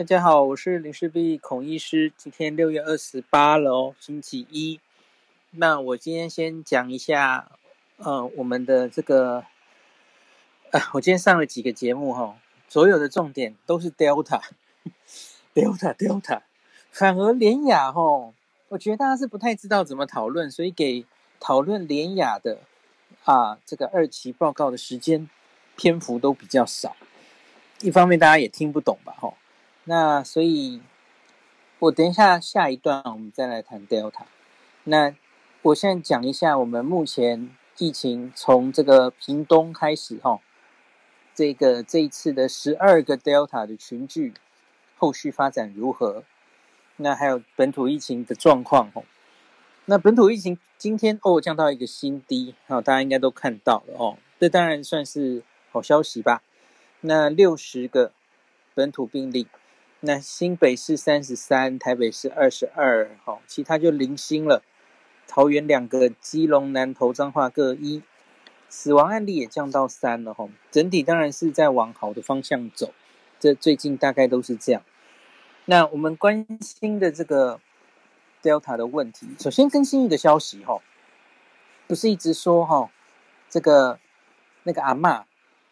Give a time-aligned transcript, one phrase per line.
[0.00, 2.10] 大家好，我是林氏璧孔医师。
[2.16, 4.80] 今天六月二十八了哦，星期一。
[5.50, 7.50] 那我今天先讲一下，
[7.98, 9.44] 呃，我们的这个，
[10.70, 12.36] 呃，我今天上了几个节目哈、哦，
[12.66, 16.40] 所有的重点都是 Delta，Delta，Delta，
[16.90, 18.32] 反而连雅哈，
[18.68, 21.04] 我觉得大家是不太知道怎么讨论，所以给
[21.38, 22.60] 讨论连雅的
[23.24, 25.28] 啊这个二期报告的时间
[25.76, 26.96] 篇幅都比较少。
[27.82, 29.34] 一方面大家也听不懂吧，哈。
[29.84, 30.82] 那所以，
[31.78, 34.24] 我等一下下一段我们再来谈 Delta。
[34.84, 35.14] 那
[35.62, 40.40] 我现在讲一下我们目前疫情从这个屏东开始哈，
[41.34, 44.34] 这个这一次的十二个 Delta 的群聚
[44.98, 46.24] 后续发展如何？
[46.96, 49.02] 那还有本土疫情的状况哈。
[49.86, 55.42] 那本土疫情今天哦降到一个新低，好，大家应该都看到了哦，这当然算是
[55.72, 56.42] 好消息吧。
[57.00, 58.12] 那六十个
[58.74, 59.48] 本土病例。
[60.02, 64.62] 那新北市三十三，台北市二十二，好，其他就零星了。
[65.28, 68.02] 桃园两个，基隆、南投、彰化各一，
[68.70, 70.48] 死亡案例也降到三了，哈。
[70.70, 72.94] 整体当然是在往好的方向走，
[73.38, 74.82] 这最近大概都是这样。
[75.66, 77.60] 那我们关心的这个
[78.42, 80.80] Delta 的问题，首先更新一个消息，哈，
[81.86, 82.90] 不是一直说哈，
[83.50, 83.98] 这个
[84.62, 85.24] 那个阿嬷，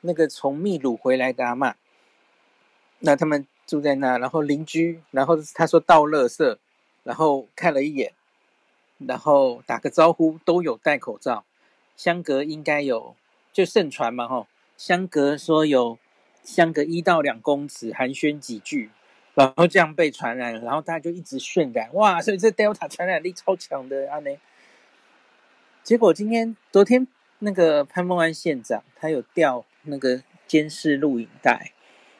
[0.03, 1.73] 那个从秘鲁回来的阿嬷，
[2.99, 3.47] 那他们。
[3.69, 6.57] 住在那，然后邻居，然后他说倒垃圾，
[7.05, 8.15] 然后看了一眼，
[8.97, 11.45] 然后打个招呼，都有戴口罩，
[11.95, 13.15] 相隔应该有，
[13.53, 14.47] 就盛传嘛吼，
[14.79, 15.99] 相隔说有
[16.43, 18.89] 相隔一到两公尺，寒暄几句，
[19.35, 24.31] 然后这样被传染，然后大家就一直渲染，哇，所以这 Delta 传染力超强的啊呢，
[25.83, 27.07] 结果今天昨天
[27.41, 31.73] 那个潘孟安县长他有调那个监视录影带。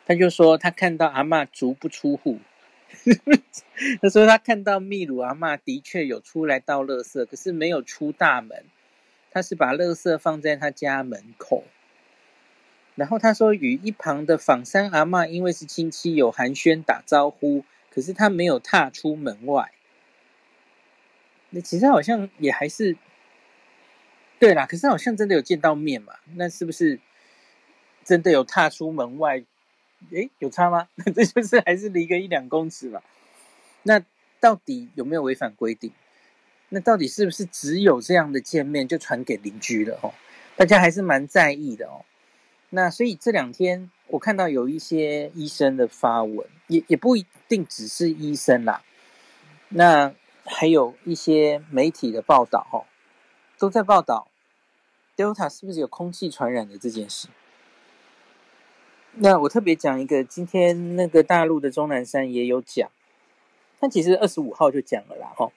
[0.09, 2.39] 他就说他看到阿嬷足不出户，
[4.01, 8.65] 他说他看到秘鲁阿嬷的确有出来倒垃圾，可是没有出大门，
[9.31, 11.65] 他是把垃圾放在他家门口。
[12.95, 19.73] 然后他说与一旁的仿山阿嬷因为是亲戚有寒暄打招呼，可是他没有踏出门外。
[21.51, 22.97] 那其实好像也还是
[24.39, 26.15] 对啦，可是好像真的有见到面嘛？
[26.35, 26.99] 那是不是
[28.05, 29.45] 真的有踏出门外？
[30.11, 30.89] 诶，有差吗？
[30.95, 33.03] 那 这就是还是离个一两公尺嘛。
[33.83, 34.03] 那
[34.41, 35.93] 到底有没有违反规定？
[36.71, 39.99] 那到底是不是只有这样的见面就传给邻居了？
[40.03, 40.13] 哦，
[40.57, 42.05] 大家还是蛮在意的哦。
[42.71, 48.83] 那所以这两天我看到有一些医生的发文，也也不一定只是医生啦。
[49.71, 50.15] 那
[50.45, 52.85] 还有一些媒体的报道，哦，
[53.59, 54.29] 都在报道
[55.17, 57.29] Delta 是不是有空气传染的这件事。
[59.15, 62.89] 那我特别讲一个，今天那个大陆的钟南山也有讲，
[63.81, 65.51] 他其实二十五号就讲了啦，哈。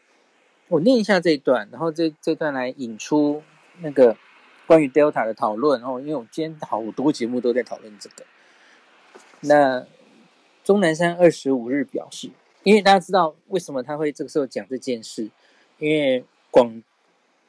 [0.67, 3.43] 我念一下这一段，然后这这段来引出
[3.81, 4.15] 那个
[4.65, 8.23] 关于 Delta 的讨论哦，因为我今天好多节目都在讨论这个。
[9.41, 9.85] 那
[10.63, 12.31] 钟南山二十五日表示，
[12.63, 15.29] 因为大家知道为什么他会这个时候讲这件事，
[15.77, 16.81] 因为广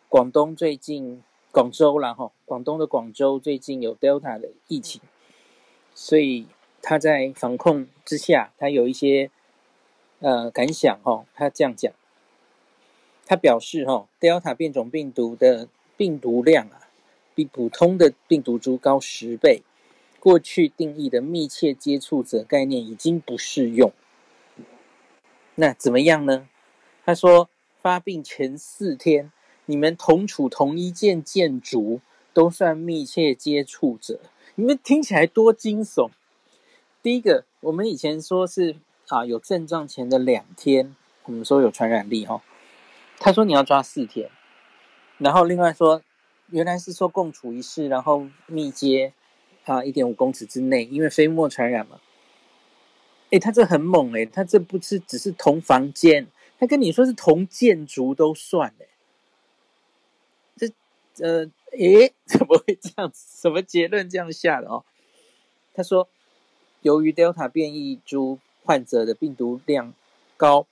[0.08, 5.00] 广东最近广州啦，哈，广东的广州最近有 Delta 的疫情。
[5.94, 6.47] 所以
[6.80, 9.30] 他在防控之下，他有一些
[10.20, 11.25] 呃感想哈。
[11.34, 11.92] 他这样讲，
[13.26, 16.88] 他表示哈，Delta 变种病毒的病毒量啊，
[17.34, 19.62] 比普通的病毒株高十倍。
[20.19, 23.92] 过去定义的密切接触者概念已经不适用。
[25.56, 26.48] 那怎么样呢？
[27.04, 27.50] 他说，
[27.81, 29.32] 发病前四天，
[29.66, 32.00] 你们同处同一间建筑，
[32.32, 34.20] 都算密切接触者。
[34.54, 36.10] 你们听起来多惊悚！
[37.02, 38.76] 第一个，我们以前说是
[39.08, 42.42] 啊，有症状前的两天，我们说有传染力、哦。
[43.18, 44.28] 他说你要抓四天，
[45.16, 46.02] 然后另外说，
[46.50, 49.14] 原来是说共处一室，然后密接
[49.64, 51.98] 啊一点五公尺之内，因为飞沫传染嘛。
[53.30, 56.26] 诶，他这很猛诶，他这不是只是同房间，
[56.58, 58.88] 他跟你说是同建筑都算诶。
[61.19, 61.50] 呃。
[61.73, 63.11] 诶， 怎么会这样？
[63.14, 64.85] 什么结论这样下的哦？
[65.73, 66.06] 他说，
[66.82, 69.94] 由于 Delta 变异株患者的病毒量
[70.37, 70.67] 高，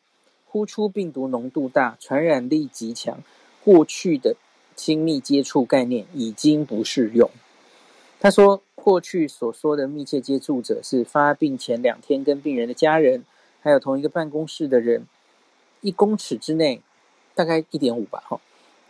[0.44, 3.22] 呼出病毒浓度大，传染力极强，
[3.64, 4.36] 过去的
[4.76, 7.30] 亲密接触概念已经不适用。
[8.20, 13.24] 他说，过去所说的密切接触者是发病前两天跟病人的家人，
[13.62, 15.06] 还有同一个办公室的人，
[15.80, 16.82] 一公尺之内，
[17.34, 18.38] 大概一点五吧，哈。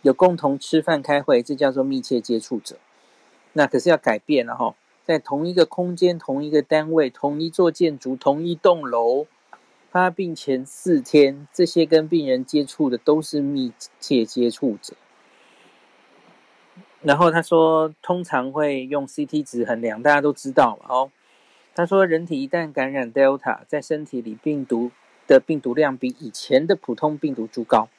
[0.01, 2.77] 有共同吃饭开会，这叫做密切接触者。
[3.53, 9.27] 那可是要改变了哈，在同一个空间、同一个单位、同一座建筑、同一栋楼，
[9.89, 14.95] 发病前四天，这些跟病人接触的都是密切接触者。
[17.01, 20.85] 然后他说，通常会用 CT 值衡量，大家都知道嘛。
[20.95, 21.11] 哦，
[21.75, 24.91] 他说，人体一旦感染 Delta，在身体里病毒
[25.27, 27.89] 的病毒量比以前的普通病毒株高。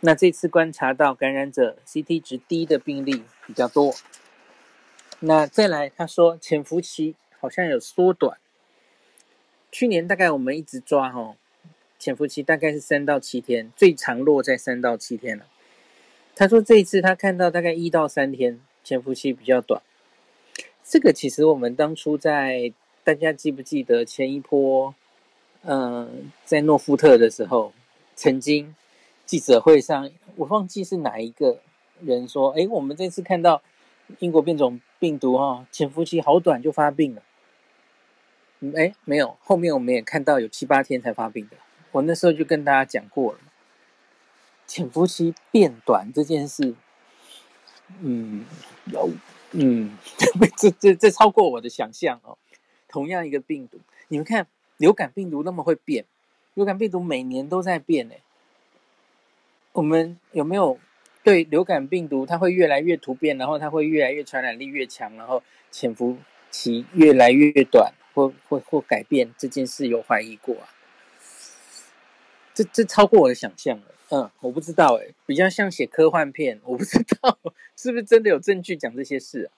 [0.00, 3.94] 那这次观察到感染者 CT 值低的病例比较多。
[5.20, 8.38] 那再来，他说潜伏期好像有缩短。
[9.72, 11.34] 去年大概我们一直抓哈，
[11.98, 15.46] 潜伏期大概是三到七天，最长落在三到七天了。
[16.36, 19.82] 他说：“这一次他看到大概一到三天潜伏期比较短，
[20.84, 22.72] 这个其实我们当初在
[23.02, 24.94] 大家记不记得前一波，
[25.62, 26.08] 嗯、呃，
[26.44, 27.72] 在诺富特的时候，
[28.14, 28.76] 曾经
[29.28, 31.60] 记者会上，我忘记是哪一个
[32.00, 33.62] 人说，哎，我们这次看到
[34.20, 37.22] 英国变种病毒哈，潜伏期好短就发病了。
[38.74, 41.58] 哎，没有，后面我们也看到有七八天才发病的，
[41.92, 43.38] 我那时候就跟大家讲过了。”
[44.66, 46.74] 潜伏期变短这件事，
[48.00, 48.46] 嗯，
[48.86, 49.10] 有，
[49.52, 49.98] 嗯，
[50.56, 52.38] 这这这超过我的想象哦。
[52.88, 53.78] 同样一个病毒，
[54.08, 54.46] 你们看
[54.78, 56.06] 流感病毒那么会变，
[56.54, 58.22] 流感病毒每年都在变诶。
[59.72, 60.78] 我们有没有
[61.22, 66.16] 对流感病毒它会越来越突变，然后它会越来越传染力越强，然后潜伏
[66.50, 70.68] 期越来越短，或或或改变这件事有怀疑过啊？
[72.54, 73.84] 这这超过我的想象了。
[74.10, 77.38] 嗯，我不知道诶，比较像写科幻片，我不知道
[77.76, 79.50] 是不是真的有证据讲这些事。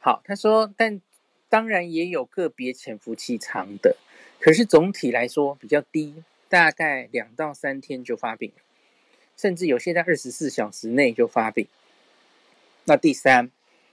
[0.00, 1.00] 好，他说，但
[1.48, 3.96] 当然也有个别潜伏期长的，
[4.40, 8.52] 可是总体来说比较低，大概两到三天就发病，
[9.36, 11.66] 甚至有些在二十四小时内就发病。
[12.84, 13.50] 那第三，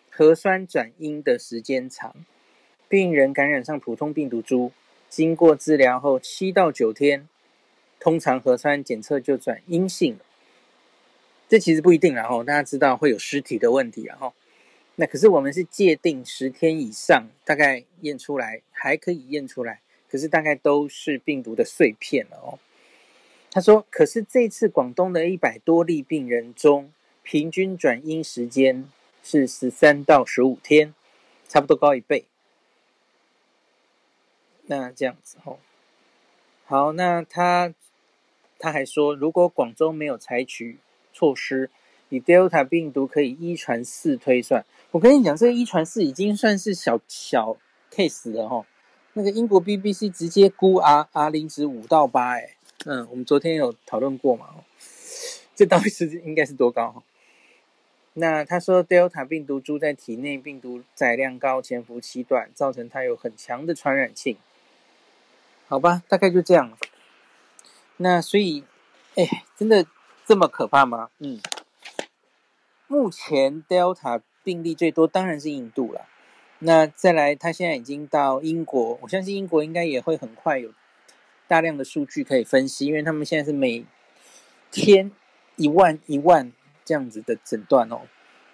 [0.09, 2.15] 核酸转阴的时间长，
[2.87, 4.71] 病人感染上普通病毒株，
[5.09, 7.27] 经过治疗后七到九天。
[7.99, 10.19] 通常核酸检测就转阴性了，
[11.47, 14.33] 这其实不一定，然后大家知道会有尸体的问题，然后
[14.97, 19.79] 那可是我们是界定十天以上，大概验出来还可以验出来，
[20.11, 22.59] 可是大概都是病毒的碎片了哦。
[23.53, 26.91] 他说，可是这次广东的一百多例病人中，
[27.21, 28.89] 平均转阴时间
[29.23, 30.93] 是十三到十五天，
[31.47, 32.25] 差不多高一倍。
[34.65, 35.59] 那这样子哦，
[36.65, 37.73] 好，那他。
[38.59, 40.77] 他还说，如果广州没有采取
[41.11, 41.69] 措施，
[42.07, 47.57] 以 Delta 病毒可以一传四推算，我跟你讲，这个一传四已经算是小小
[47.91, 48.65] case 了哈。
[49.11, 52.55] 那个英国 BBC 直接估 R R 零值五到八，哎，
[52.85, 54.49] 嗯，我们昨天有讨论过嘛？
[55.55, 57.03] 这到底是应该是多高？
[58.13, 64.37] 那他说，Delta 病毒株在体内病毒载量高、潜伏期短，造成它有很强的传染性。
[65.67, 66.77] 好吧，大概就这样。
[67.97, 68.65] 那所以，
[69.15, 69.85] 哎，真的
[70.25, 71.09] 这么可怕吗？
[71.19, 71.39] 嗯，
[72.87, 76.07] 目前 Delta 病例最多当然是印度了。
[76.59, 80.73] 那再来，他现在已经到英国，我相信英国应该也会很快有
[81.53, 83.85] 大量的数据可以分析，因为他们现在是每
[84.71, 85.11] 天
[85.55, 86.51] 一万一万
[86.83, 88.01] 这样子的诊断哦。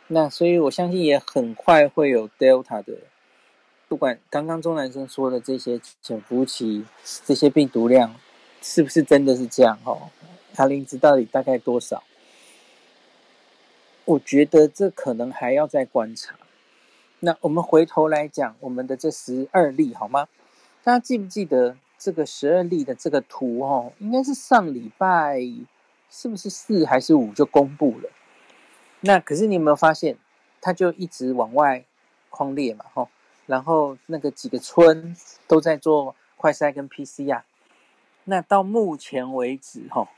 [0.07, 2.97] 那所以我相信也很快会有 Delta 的，
[3.87, 6.83] 不管刚刚钟南生说的这些潜伏期，
[7.25, 8.15] 这些病毒量。
[8.61, 9.79] 是不是真的是这样？
[9.85, 10.09] 哦
[10.57, 12.03] ，R 值到底大概多少？
[14.03, 16.35] 我觉得这可能还要再观察。
[17.21, 20.27] 那我们回头来讲我们的这十二例好吗？
[20.83, 23.59] 大家记不记得这个十二例的这个图？
[23.59, 25.41] 哦，应该是上礼拜
[26.09, 28.09] 是不是四还是五就公布了？
[29.01, 30.17] 那可是你有没有发现，
[30.61, 31.85] 它就一直往外
[32.29, 32.85] 匡列嘛？
[32.93, 33.09] 吼，
[33.45, 35.15] 然后那个几个村
[35.47, 37.43] 都在做快筛跟 PCR。
[38.23, 40.09] 那到目前为止，哈，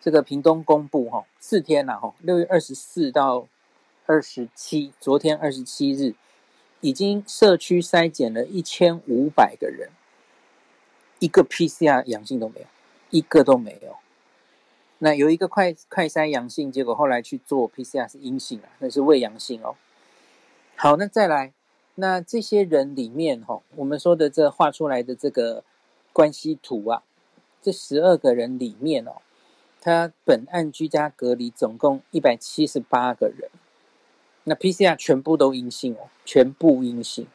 [0.00, 3.48] 这个屏东公布，哈，四天了，哈，六月二十四到
[4.06, 6.14] 二十七，昨天二十七日，
[6.80, 9.90] 已经社区筛检了一千五百个人，
[11.22, 12.66] 一个 PCR 阳性都没有，
[13.10, 13.94] 一个都没有。
[14.98, 19.76] 那有一个快快筛阳性，结果后来去做 PCR 是阴性啊，那是伪阳性哦。
[20.74, 21.52] 好，那再来，
[21.94, 25.62] 那这些人里面，哈，我们说的这画出来的这个
[26.12, 27.04] 关系图啊。
[27.60, 29.22] 这十二个人里面哦，
[29.80, 33.48] 他本案居家隔离总共一百七十八个人，
[34.42, 37.28] 那 PCR 全部都阴性哦，全部阴性。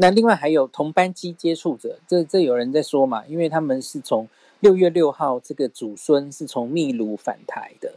[0.00, 3.24] 那另外还有同班机接触者，这这有人在说嘛？
[3.26, 4.28] 因为他们是从
[4.60, 7.94] 六月六号这个祖孙是从秘鲁返台的，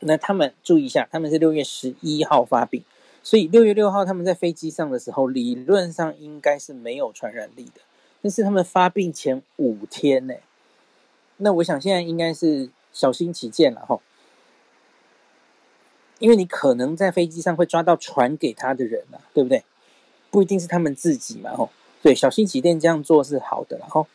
[0.00, 2.84] 那他们注意一下，他们是六月十一号发病，
[3.22, 7.80] 所以六月六号他们在飞机上的时候，理论上应该是没有传染力的。
[8.20, 10.34] 但是他们发病前五天呢，
[11.38, 13.98] 那我想现在应该是小心起见了哈，
[16.18, 19.64] 因为你可能在飞机上会抓到传给他的人啊，对不对？
[20.30, 21.70] 不一定是他们自己嘛，吼，
[22.02, 24.06] 对，小心起见这样做是好的，然后，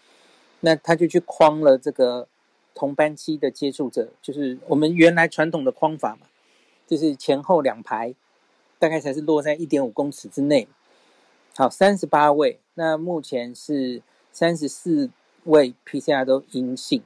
[0.62, 2.28] 那他就去框了这个
[2.74, 6.28] 同班期的接触者，就是我们原来传统的框法嘛，
[6.88, 8.16] 就是前后两排，
[8.80, 10.68] 大概才是落在一点五公尺之内。
[11.58, 15.10] 好，三十八位，那目前是三十四
[15.46, 17.02] 位 PCR 都阴性，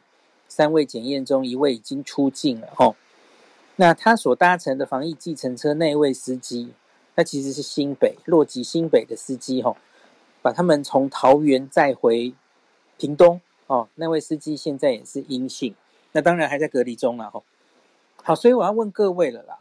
[0.47, 2.95] 三位检验中一位已经出境了，吼。
[3.75, 6.73] 那他所搭乘的防疫计程车那位司机，
[7.19, 9.75] 他其实是新北洛吉新北的司机，吼，
[10.41, 12.33] 把他们从桃园载回
[12.97, 15.75] 屏东，哦，那位司机现在也是阴性，
[16.13, 17.43] 那当然还在隔离中了，吼。
[18.23, 19.59] 好，所以我要问各位了啦。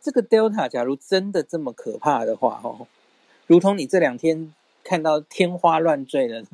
[0.00, 2.86] 这个 Delta 假如真的这么可怕的话，哦，
[3.46, 6.46] 如同你这两天看到天花乱坠的，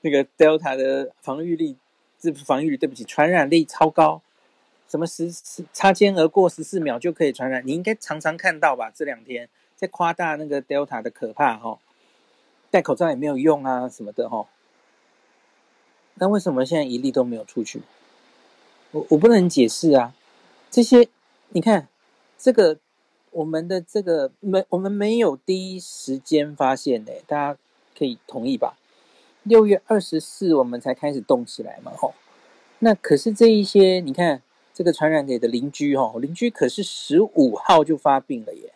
[0.00, 1.76] 那个 Delta 的防御力，
[2.18, 4.22] 这防御力对不起，传染力超高，
[4.92, 8.92] 什么十十擦肩而过十四秒就可以传染，你应该常常看到吧？
[8.94, 11.78] 这两天在夸大那个 Delta 的可怕，哈，
[12.70, 14.46] 戴口罩也没有用啊，什么的，哈。
[16.16, 17.80] 那为什么现在一例都没有出去？
[18.90, 20.14] 我我不能解释啊，
[20.70, 21.08] 这些
[21.48, 21.88] 你看。
[22.44, 22.76] 这个
[23.30, 27.58] 我们的这个没我们没有第一时间发现的，大家
[27.96, 28.76] 可以同意吧？
[29.44, 32.14] 六月二十四我们才开始动起来嘛，吼。
[32.80, 34.42] 那可是这一些，你看
[34.74, 38.72] 这个传染给的邻居，吼，邻居可是十五号就发病了耶，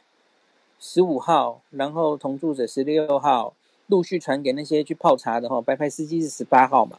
[0.78, 3.54] 十五号，然后同住者十六号
[3.86, 6.98] 陆续传给那些去泡茶的，吼，白牌司机是十八号嘛，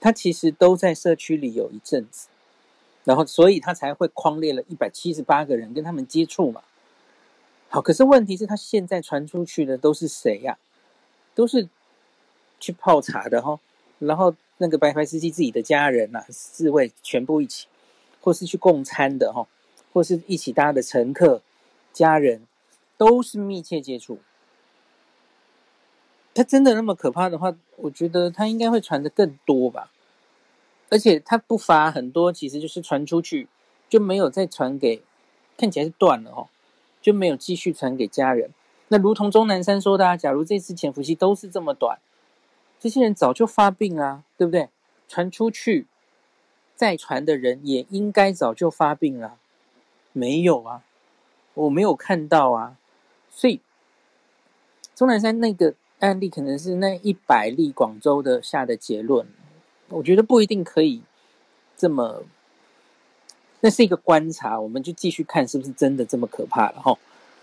[0.00, 2.28] 他其实都在社区里有一阵子。
[3.04, 6.62] 然后，所以他才会框列了一百七十八个人跟他们接触嘛。
[7.68, 10.58] 好，可是问题是，他现在传出去的都是谁呀？
[11.32, 11.68] 都是
[12.58, 13.60] 去泡茶的哈，
[14.00, 17.66] 然后那个白牌司机自己的家人呐，四位全部一起，
[18.20, 19.46] 或是去共餐的哈，
[19.92, 21.42] 或是一起搭的乘客、
[21.92, 22.46] 家人，
[22.96, 24.18] 都是密切接触。
[26.34, 29.90] 他真的那么可怕的话，我觉得他应该会传的更多吧。
[30.88, 33.48] 而且他不发很多，其实就是传出去
[33.88, 35.02] 就没有再传给，
[35.56, 36.48] 看起来是断了哦，
[37.02, 38.50] 就没有继续传给家人。
[38.88, 41.98] 那如同钟南山说的啊，假如这次潜伏期都是这么短，
[42.78, 44.68] 这些人早就发病啊，对不对？
[45.08, 45.86] 传出去
[46.74, 49.38] 再传的人也应该早就发病了，
[50.12, 50.82] 没有啊，
[51.54, 52.76] 我没有看到啊。
[53.30, 53.60] 所以
[54.94, 59.26] 钟南山那个案例可能是那一百例广州的下的结论。
[59.88, 61.02] 我觉得不一定可以
[61.76, 62.24] 这么，
[63.60, 66.98] 那是一个观察，我们就继续看是不是真的这么可怕了哈。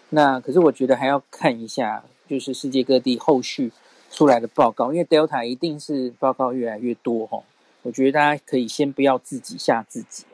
[0.09, 3.71] 那可是我觉得还要看一下，就是世界各地后续
[4.13, 7.41] 出来的报告，因为 Delta 一定是报告越来越多哈。
[7.81, 10.25] 我觉得大家可以先不要自己吓自己。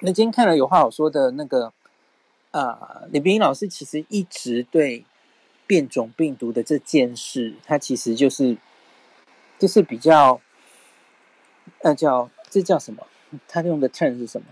[0.00, 1.72] 那今天看了有话好说的那个，
[2.50, 5.04] 呃，李冰老师其实一直对
[5.66, 8.56] 变种病毒的这件事，他其实就是
[9.58, 10.40] 就是比较。
[11.84, 13.06] 那叫这叫什么？
[13.48, 14.46] 他用的 term 是什么？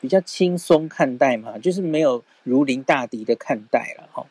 [0.00, 4.26] 比较轻松看待嘛，就是没有如临大敌的看待了哈。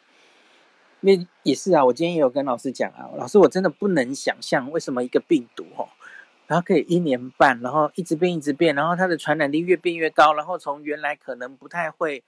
[1.06, 5.88] 因为也是啊，我今天也有跟老师讲啊，老师我真的不能想象为什么一个病毒哦，
[6.48, 12.24] 然后可以一年半，然后一直变一直变，然后它的传染力越变越高，然后从原来可能不太会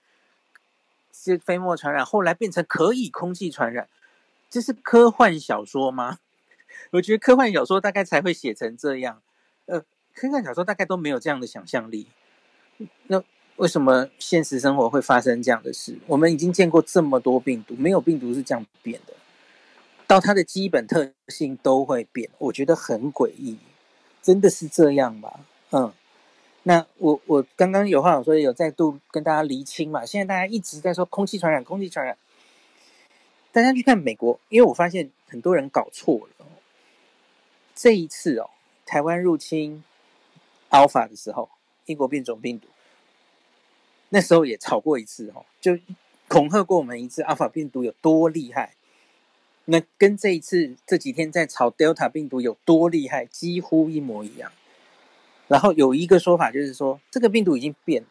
[1.12, 3.89] 是飞沫传染，后来变成可以空气传染，
[4.48, 6.19] 这是科幻小说吗？
[6.93, 9.22] 我觉得科幻小说大概才会写成这样，
[9.65, 9.84] 呃。
[10.19, 12.07] 科幻小说大概都没有这样的想象力，
[13.05, 13.24] 那
[13.57, 15.97] 为什么现实生活会发生这样的事？
[16.07, 19.13] 我们已经见过这么多病毒，没有病毒是这样变的，
[20.07, 23.57] 到它的基本特性都会变，我觉得很诡异，
[24.21, 25.31] 真的是这样吗？
[25.71, 25.91] 嗯，
[26.63, 32.17] 那我我刚刚有话我说有再度跟大家厘清嘛，现在大家一直在说空气传染，空气传染，
[33.51, 36.45] 大家去看美国，因为我发现很多人搞错了，
[37.75, 38.49] 这一次哦，
[38.85, 39.83] 台湾入侵。
[40.69, 41.49] Alpha 的时候，
[41.85, 42.67] 英国变种病毒，
[44.09, 45.77] 那时候也吵过一次哦，就
[46.27, 48.73] 恐吓过我们一次阿法病毒有多厉害。
[49.65, 54.51] 那跟这一次这几天在吵 Delta 病毒有多厉害，几乎一模一样。
[55.47, 58.09] 然后有一个说法就是说，这个病毒已经变了，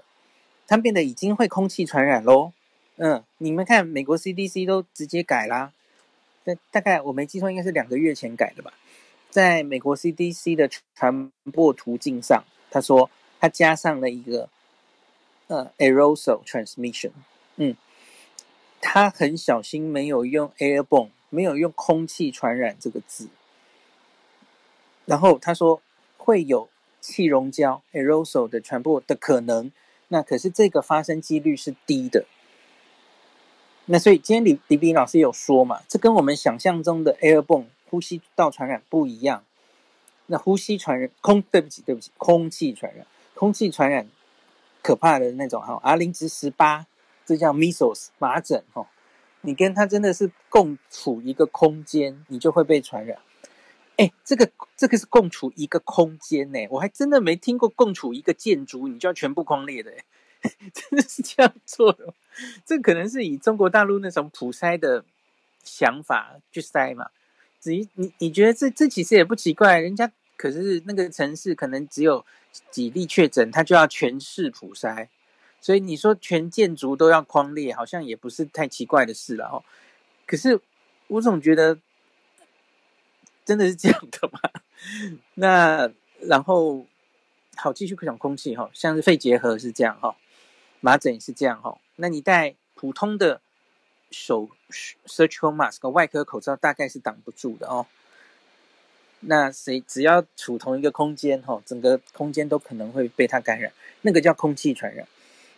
[0.66, 2.52] 它变得已经会空气传染喽。
[2.96, 5.72] 嗯，你们看美国 CDC 都直接改啦，
[6.44, 8.72] 大大概我没记错，应该是两个月前改的吧。
[9.30, 14.48] 在美国 CDC 的传播途径上，他说他加上了一个
[15.48, 17.12] 呃 aerosol transmission，
[17.56, 17.76] 嗯，
[18.80, 23.28] 他很小心没有用 airborne，没有用空气传染这个字，
[25.04, 25.80] 然后他说
[26.16, 26.68] 会有
[27.00, 29.70] 气溶胶 aerosol 的传播的可能，
[30.08, 32.26] 那可是这个发生几率是低的。
[33.86, 39.44] 那所以今天李李斌老师有说嘛，这跟我们想象中的 airborne 呼吸道传染不一样。
[40.26, 44.08] 那呼吸传染空，对不起对不起，空气传染，空气传染
[44.86, 46.86] 可怕的那种哈，R 零至十八，
[47.24, 48.86] 这叫 measles 麻疹哈。
[49.40, 53.18] 你跟他真的是共处一个空间，你就会被传染。
[53.96, 59.90] 哎，这个这个是共处一个空间呢，我还真的没听过共处一个建筑，你就要全部匡列的，
[60.72, 62.14] 真的是这样做的。
[62.64, 65.04] 这可能是以中国大陆那种普筛的
[65.64, 67.10] 想法去筛嘛。
[67.60, 72.24] 至于你你觉得这这其实也不奇怪，人家可是那个城市可能只有
[72.70, 75.08] 几例确诊，他就要全市普筛，
[75.60, 79.64] 所以你说全建筑都要框列，好像也不是太奇怪的事了哦。
[80.26, 80.60] 可是
[81.08, 81.78] 我总觉得
[83.44, 84.40] 真的是这样的吗？
[85.34, 85.90] 那
[86.20, 86.86] 然后
[87.56, 90.16] 好继续讲空气哈，像是肺结核是这样哈，
[90.80, 91.78] 麻疹也是这样哈。
[91.96, 93.40] 那你戴普通的
[94.10, 94.48] 手
[95.06, 97.86] surgical mask 外科口罩大概是挡不住的哦。
[99.20, 105.06] 那谁只要处同一个空间哈，整个空间都可能会被它感染，那个叫空气传染。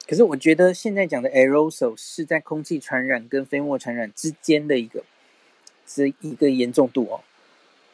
[0.07, 5.05] 可是我觉得现在讲的 aerosol 是在空气传染跟飞沫传染之间的一个
[5.87, 7.21] 是一个严重度哦。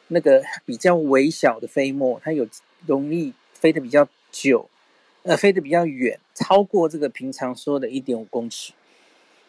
[0.07, 2.47] 那个比较微小的飞沫，它有
[2.85, 4.69] 容易飞得比较久。
[5.23, 8.73] 呃，飞得比较远，超过这个平常说的一点五公尺，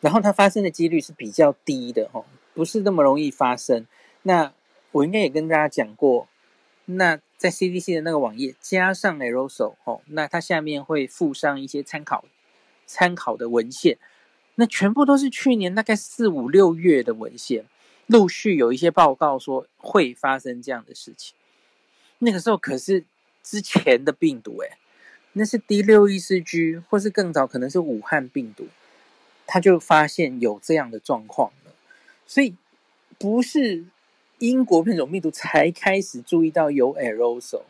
[0.00, 3.87] 然后它发生的几率是比较低的哦，不是那么容易发生。
[4.23, 4.50] 那
[4.93, 6.28] 我应该也跟大家讲过，
[6.87, 12.25] 那在 CDC 的那个网页加上 aerosol 哦，那它下面会附上一些参考
[12.87, 13.99] 参考的文献，
[14.55, 17.64] 那全部都是去年大概四五六月的文献，
[18.07, 21.35] 陆续有一些报告说会发生这样的事情。
[22.19, 23.05] 那个时候可是
[23.43, 24.79] 之前的病毒诶。
[25.38, 28.68] 那是 D 六一四 G，或是更早，可能是武汉病毒，
[29.46, 31.72] 他就发现有这样的状况了。
[32.27, 32.55] 所以
[33.18, 33.85] 不是
[34.38, 37.62] 英国变种病毒才开始注意到有 aerosol，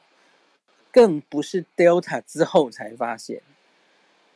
[0.90, 3.42] 更不是 Delta 之后才发现。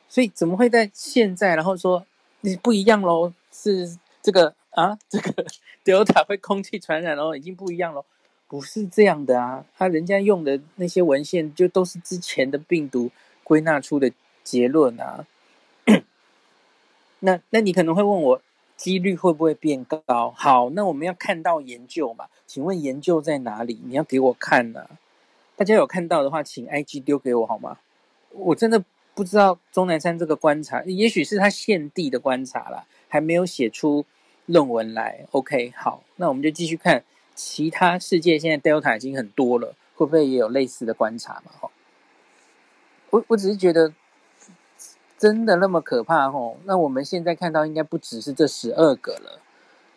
[0.08, 2.06] 所以怎么会在现在，然后说
[2.40, 3.32] 你不一样喽？
[3.52, 5.46] 是这个啊，这个
[5.84, 8.04] Delta 会空气传染哦，已经不一样喽。
[8.48, 13.10] 不是这样的啊，他人家用的那些文献就都是之前的病毒
[13.44, 14.10] 归纳出的
[14.42, 15.24] 结论啊。
[17.20, 18.42] 那那你可能会问我，
[18.80, 20.32] 几率会不会变高？
[20.34, 22.28] 好，那我们要看到研究嘛？
[22.46, 23.78] 请问研究在哪里？
[23.84, 24.86] 你要给我看呐、
[25.54, 27.76] 大家有看到的话，请 IG 丢给我好吗？
[28.30, 28.82] 我真的
[29.14, 34.06] 不知道钟南山这个观察，也许是他现地的观察啦，还没有写出
[34.46, 35.26] 论文来。
[35.32, 37.04] OK，好，那我们就继续看。
[37.34, 41.52] 其他世界现在 Delta 已经很多了，会不会也有类似的观察嘛？
[41.60, 41.70] 哈，
[43.10, 43.92] 我我只是觉得
[45.20, 46.56] 真的那么可怕吼？
[46.64, 49.38] 那我们现在看到应该不只是这十二个了。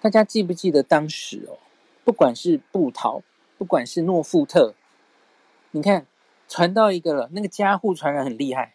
[0.02, 1.56] 大家记不记得当时哦？
[2.04, 3.22] 不管是布桃，
[3.58, 4.74] 不管是诺富特，
[5.72, 6.06] 你看
[6.50, 8.74] 传到一个了，那个加护传染很厉害。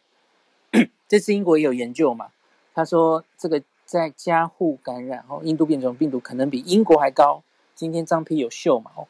[1.06, 2.28] 这次英国也有研究嘛？
[2.74, 7.42] 他说这个在加护感染哦，印度变种病毒可能比英国还高。
[7.74, 8.90] 今天张批有秀嘛？
[8.96, 9.06] 哦，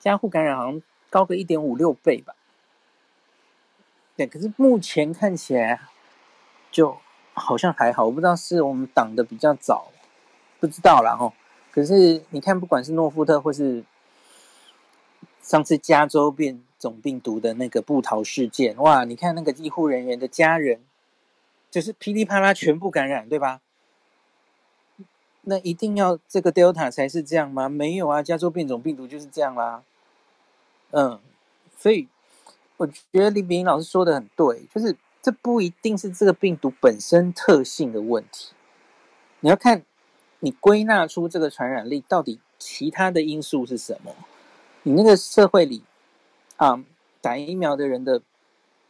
[0.00, 2.34] 加护感染好像高个一点五六倍吧。
[4.16, 5.80] 对，可是目前看起来
[6.72, 6.96] 就
[7.34, 9.92] 好像还好，我不知道是我们挡的比较早，
[10.58, 11.32] 不知道啦哦。
[11.70, 13.84] 可是你看，不管是诺富特或是
[15.40, 20.80] 上次加州变种病毒的那个布桃事件，哇，你看那个医护人员的家人，
[21.70, 23.60] 就是噼里啪啦全部感染，对吧？
[25.42, 27.68] 那一定要这个 Delta 才是这样吗？
[27.68, 29.82] 没有啊，加州变种病毒就是这样啦。
[30.90, 31.18] 嗯，
[31.76, 32.06] 所以
[32.76, 38.52] 我觉得李炳老师说的很对，就是这不一定是这个病毒本身特性的问题，
[39.40, 39.84] 你要看
[40.40, 44.12] 你归纳出这个传染力到底其他的因素是什么？
[44.82, 45.84] 你那个社会里
[46.56, 46.84] 啊，
[47.20, 48.20] 打疫苗的人的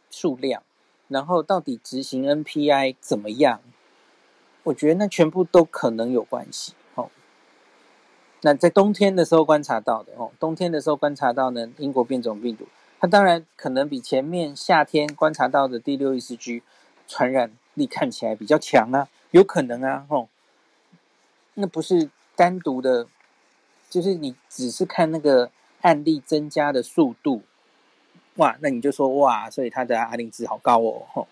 [0.09, 0.63] 数量，
[1.07, 3.61] 然后到底执行 NPI 怎么样？
[4.63, 7.11] 我觉得那全部都可能有关系哦。
[8.41, 12.65] 那在冬天的时候观察到的哦，冬天的时候观察到呢，英国变种病毒，
[13.03, 16.61] 它当然可能比前面夏天观察到的 D614G
[17.05, 20.29] 传染力看起来比较强啊，有可能啊，哦。
[21.55, 23.09] 那不是单独的，
[23.89, 27.41] 就是你只是看那个案例增加的速度，
[28.35, 31.27] 哇，那你就说哇，所以它的 R 零值好高哦，吼。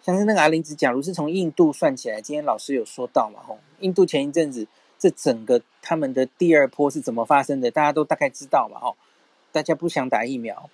[0.00, 4.66] 像是那个 R 零值，假如是从印度算起来，今天老师有说到嘛，吼，印度前一阵子
[4.98, 8.96] 这整个他们的第二波是怎么发生的，大家都大概知道嘛，吼，
[9.52, 10.70] 大家不想打疫苗，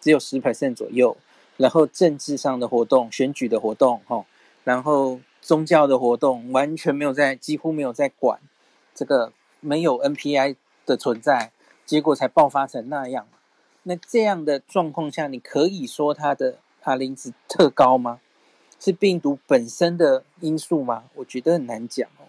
[0.00, 1.16] 只有十 percent 左右，
[1.56, 4.26] 然后政治上的活动、选举的活动，吼，
[4.64, 8.40] 然后宗教的活动完全没有在，几乎没有在管
[8.94, 11.52] 这个，没有 NPI 的存在，
[11.84, 13.26] 结果才爆发成那样。
[13.84, 18.20] 那这样的状况下，你可以说它的 R 零值特高吗？
[18.78, 21.04] 是病毒本身的因素吗？
[21.14, 22.28] 我觉得很难讲哦。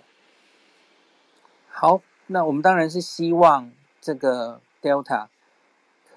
[1.67, 5.27] 好，那我们当然是希望这个 Delta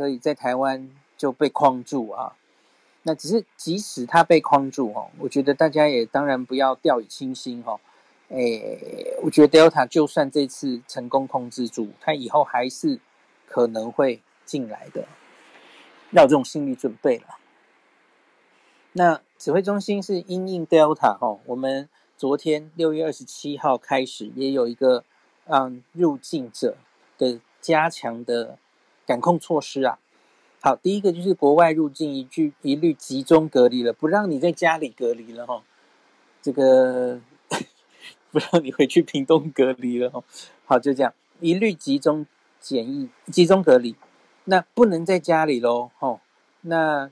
[0.00, 2.34] 可以在台湾就被框住啊。
[3.02, 7.78] 那只是即使他被框住哦，我觉得大家也当然不要掉以轻心哈。
[8.28, 12.98] 诶，我觉得 Delta 就算这次成功控制住，他以后还是
[13.46, 15.06] 可能会进来的。
[16.12, 17.36] 要这种心理准备了。
[18.92, 25.04] 那指挥中心是因应 Delta 哈，我们昨天六月二十七号开始也有一个
[25.44, 26.78] 嗯入境者
[27.18, 28.58] 的加强的
[29.10, 29.98] 感控措施啊。
[30.60, 35.64] 好，第一个就是国外入境一句一律集中隔离了，不让你在家里隔离了哈。
[36.40, 37.20] 这个
[38.30, 40.22] 不让你回去屏东隔离了哈。
[40.64, 42.24] 好，就这样一律集中
[42.60, 43.96] 检疫、集中隔离。
[44.44, 46.20] 那不能在家里喽，吼，
[46.60, 47.10] 那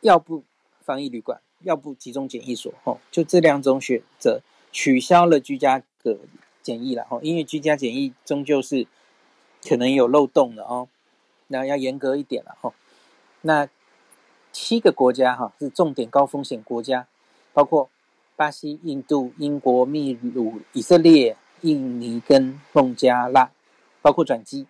[0.00, 0.42] 要不
[0.80, 4.40] 防疫旅馆，要不集中检疫所，吼，就这两种选择，
[4.72, 6.18] 取消了居家隔
[6.60, 8.88] 检疫了，吼，因为居家检疫终究是
[9.66, 10.88] 可能有漏洞的哦，
[11.48, 12.74] 那要严格一点了，吼，
[13.42, 13.68] 那
[14.52, 17.06] 七个国家哈是重点高风险国家，
[17.52, 17.88] 包括
[18.36, 23.50] 巴西、印度、英国、秘鲁、以色列、印尼跟孟加拉，
[24.00, 24.66] 包括转机。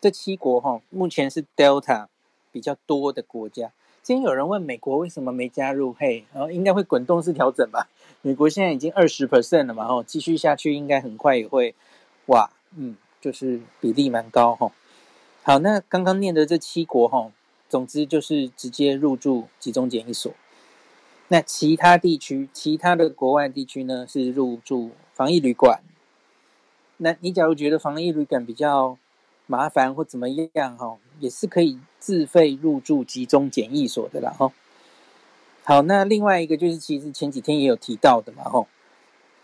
[0.00, 2.08] 这七国哈，目前是 Delta
[2.52, 3.72] 比较多的国家。
[4.02, 5.94] 今天有人问美国为什么没加入？
[5.94, 7.88] 嘿，然后应该会滚动式调整吧？
[8.20, 11.74] 美国现在已经二十 percent 了嘛，哈，继续下去应该很快也会，
[12.26, 14.70] 哇，嗯，就是比例蛮高哈。
[15.42, 17.32] 好，那刚刚念的这七国哈，
[17.70, 20.30] 总之就是直接入住集中检疫所。
[21.28, 25.80] 那其他地区，其他的国外地区呢，是入住防疫旅馆。
[26.98, 28.98] 那你假如觉得防疫旅馆比较
[29.46, 34.52] 麻烦或怎么样哈，也是可以自费入住集中检疫所的啦哈。
[35.62, 38.66] 好，那另外一个就是，其实前几天也有提到的嘛哈，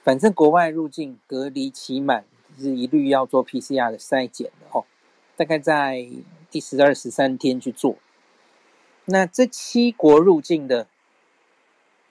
[0.05, 2.27] 反正国外入境隔离期满
[2.61, 4.85] 是一律要做 PCR 的筛检的哈，
[5.37, 6.07] 大概在
[6.51, 7.97] 第十二、十三天去做。
[9.07, 10.87] 那这七国入境的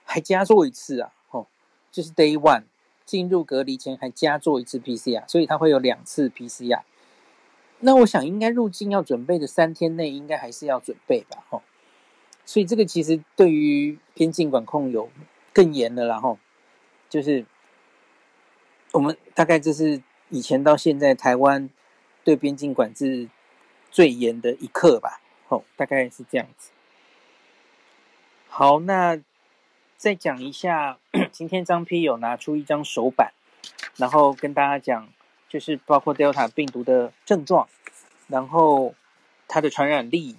[0.04, 1.46] 还加做一次啊，哈，
[1.90, 2.64] 就是 Day One
[3.06, 6.82] 进入隔离前还加做一次 PCR，所以它会有两次 PCR。
[7.80, 11.62] 那我想应该入境要准备的三天内应该还是要准备吧，吼。
[12.44, 15.08] 所以这个其实对于边境管控有
[15.52, 16.38] 更严的啦，吼。
[17.08, 17.44] 就是
[18.92, 21.68] 我们大概这是以前到现在台湾
[22.24, 23.28] 对边境管制
[23.90, 26.70] 最严的一刻吧，吼，大概是这样子。
[28.48, 29.20] 好，那
[29.96, 30.98] 再讲一下，
[31.30, 33.32] 今天张批有拿出一张手板，
[33.96, 35.08] 然后跟大家讲。
[35.48, 37.68] 就是包括 Delta 病毒的症状，
[38.28, 38.94] 然后
[39.48, 40.36] 它的传染力，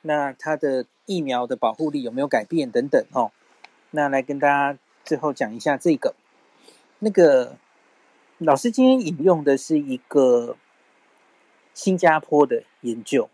[0.00, 3.30] 那它的疫苗的保护力有没有改变等等哦。
[3.90, 6.14] 那来跟大家最后讲一下这个，
[7.00, 7.58] 那个
[8.44, 10.56] 老师今天引用的是一个
[11.72, 13.28] 新加坡的研究，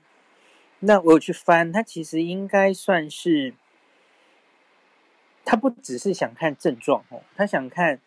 [0.79, 3.55] 那我有去翻，它其实应该算是，
[5.45, 8.01] 它不只是想看症状哦，它想看。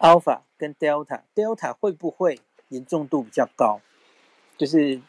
[0.00, 3.80] Alpha 跟 Delta，Delta 会不会严重度比较高？
[4.56, 5.02] 就是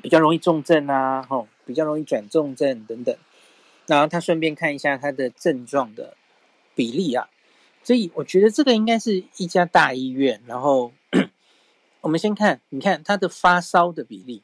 [0.00, 3.12] 比较容易重症啊，吼，比较容易转重症等等。
[3.88, 6.16] 然后他顺便看一下他的症状的
[6.76, 7.28] 比例啊。
[7.82, 10.40] 所以我觉得这个应该是一家大医院。
[10.46, 10.92] 然后
[12.00, 14.42] 我们先看，你看它的发烧的比例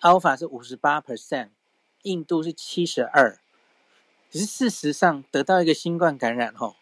[0.00, 1.48] ，Alpha 是五十八 percent，
[2.02, 3.38] 印度是七十二。
[4.30, 6.76] 只是事实上得到一个新冠感染，后。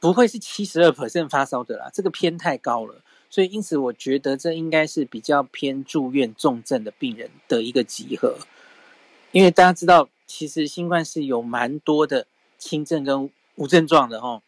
[0.00, 8.38] 不会是七十二 percent 发烧的啦，这个偏太高了，所以因此我觉得这应该是比较偏住院重症的病人的一个集合，
[9.32, 14.40] 因为大家知道，其实新冠是有蛮多的轻症跟无症状的哦，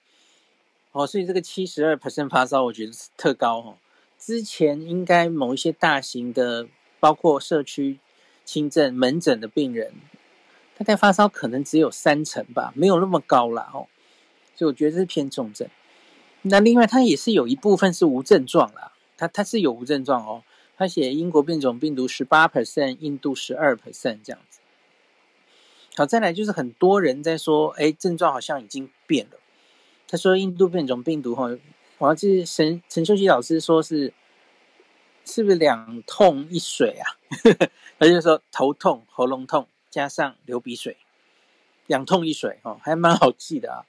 [0.92, 3.78] 哦，所以这个七十二 percent 发烧，我觉得是特高哦。
[4.18, 6.66] 之前应该某一些大型的，
[6.98, 7.98] 包括社区
[8.44, 9.94] 轻症门诊的病人，
[10.76, 13.86] 大概发烧可能只有三成吧，没有那么高啦哦。
[14.56, 15.68] 所以我觉得这是偏重症。
[16.42, 20.42] 那另外，它也是有一部分是无症状啦，它它是有无症状哦。
[20.76, 24.60] 它写英国变种病毒十八 percent，印度十二 percent 这样子。
[25.96, 29.39] 好，再来就是很多人在说，哎，症状好像已经变了。
[30.10, 31.48] 他说印度变种病毒哈，
[31.98, 34.12] 我要记陈陈秀熙老师说是，
[35.24, 37.14] 是不是两痛一水啊？
[37.96, 40.96] 他就说头痛、喉咙痛加上流鼻水，
[41.86, 43.86] 两痛一水哈，还蛮好记的啊。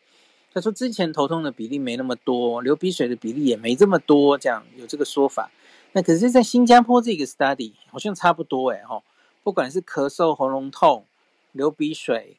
[0.54, 5.50] 他说之前头痛的比例没那么多，流鼻水的比例也没这么多，这样有这个说法。
[5.94, 9.02] 那可是，在新加坡这个 study 好像差不多哎哈，
[9.42, 11.08] 不管是咳嗽、喉咙痛、
[11.52, 12.38] 流鼻水，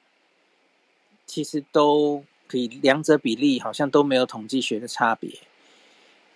[1.26, 5.32] 其实都比两者比例好像都没有统计学的差别。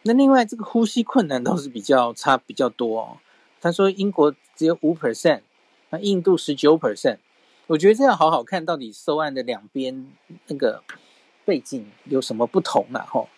[0.02, 3.18] 那另外这个呼吸困难倒是比较差比较多哦。
[3.60, 5.42] 他说英国只有五 percent，
[5.90, 7.18] 那印度十九 percent。
[7.68, 10.06] 我觉得这样好好看到底收案的两边
[10.48, 10.82] 那个。
[11.46, 13.06] 背景有什么不同啊？
[13.08, 13.28] 吼，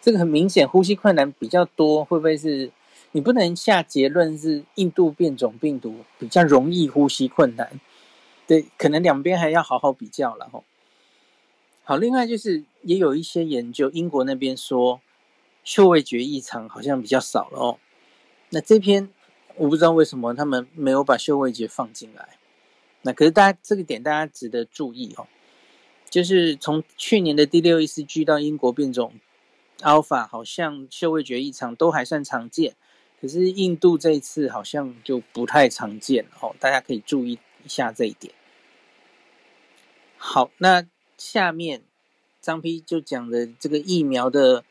[0.00, 2.70] 这个很明显，呼吸困难比较多，会不会是
[3.10, 7.80] 你不能下结论是印度变种病毒比较容易呼吸困难？
[8.46, 10.62] 对，可能两边还要好好比较了吼。
[11.90, 15.00] 好，另外就是也有一些研究，英国那边说
[15.64, 17.78] 嗅味觉异常好像比较少了哦。
[18.50, 19.10] 那这篇
[19.56, 22.38] 我不知道为什么他们没有把嗅味觉放进来。
[23.02, 25.26] 那可是大家这个点大家值得注意哦。
[26.08, 29.14] 就是从去年的第六一四 G 到英国变种
[29.80, 32.76] Alpha，好像嗅味觉异常都还算常见，
[33.20, 38.32] 可是印度这一次好像就不太常见哦，大家可以注意一下这一点。
[40.16, 40.86] 好，那
[41.20, 41.82] 下面
[42.40, 44.64] 张丕就讲的这个疫苗的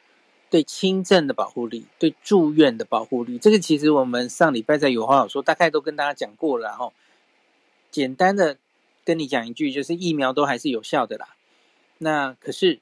[0.49, 6.91] 对轻症的保护力，对住院的保护力，这个其实我们上礼拜在有话好说，大概都跟大家讲过了哈，
[7.89, 8.57] 简单的。
[9.05, 11.29] 跟你讲一句，就是疫苗都还是有效的啦。
[11.97, 12.79] 那可是，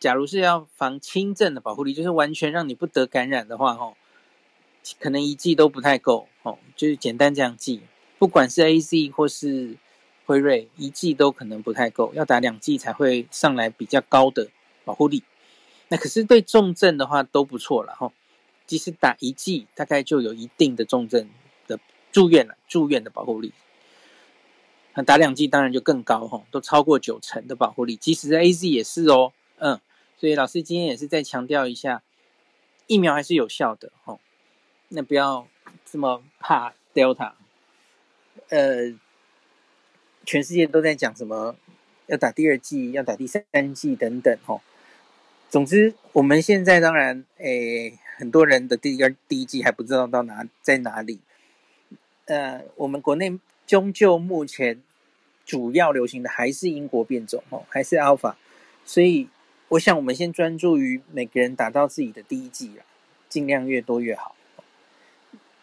[0.00, 3.96] 假如是要防轻症的保护力，就是完全让你不得感染的话，吼，
[4.98, 7.82] 可能一剂都不太够，哦，就是简单这样记。
[8.18, 9.76] 不管是 AZ 或是
[10.26, 14.48] 辉瑞，一剂都可能不太够，要打两剂才会上来比较高的
[14.84, 15.22] 保护力。
[15.88, 18.12] 那可是对重症的话都不错了，吼，
[18.66, 21.28] 即使打一剂，大概就有一定的重症
[21.66, 21.78] 的
[22.10, 23.52] 住院了，住院的保护力。
[24.94, 27.96] 那打两剂当然就更高哈，都超过九成的保护力。
[27.96, 29.80] 即使是 AZ 也是哦，嗯，
[30.18, 32.02] 所以老师今天也是再强调一下，
[32.86, 34.20] 疫苗还是有效的吼。
[34.88, 35.48] 那不要
[35.84, 37.32] 这么怕 Delta。
[38.48, 38.92] 呃，
[40.24, 41.56] 全世界都在讲什么
[42.06, 43.42] 要打第二季、要打第三
[43.74, 44.60] 季等等吼。
[45.50, 51.20] 总之，我们现在当然诶，很多人的第二第一季还不知道到哪在哪里。
[52.26, 53.38] 呃，我们国内。
[53.64, 54.82] 终究目前
[55.46, 58.34] 主要流行的还是英国变种哦，还是 Alpha，
[58.84, 59.28] 所以
[59.68, 62.84] 我想我们先专注于每个人打到自己的第一季啊，
[63.30, 64.34] 尽量越多越好。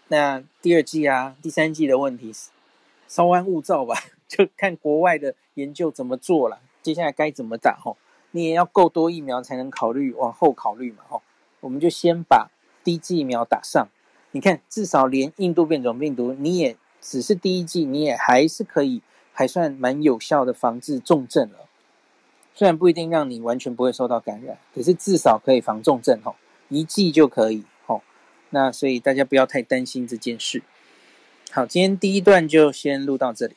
[0.08, 2.50] 那第二季啊、第三季的问题是
[3.08, 4.02] 稍安勿躁吧，
[4.40, 7.98] 就看国外的研究怎么做了，接下来该怎么打吼，
[8.32, 11.24] 你也要够多疫苗才能考虑往后考虑嘛吼，
[11.62, 12.52] 我们就先把
[12.84, 13.88] 第一剂疫苗打上，
[14.32, 16.78] 你看至少连印度变种病毒你也。
[17.02, 21.60] 只是第一剂，你也还是可以，还算蛮有效的防治重症了。
[22.54, 26.36] 虽然不一定让你完全不会受到感染，可是至少可以防重症吼，
[26.68, 28.02] 一剂就可以吼。
[28.50, 30.62] 那所以大家不要太担心这件事。
[31.52, 33.56] 好，今天第一段就先录到这里。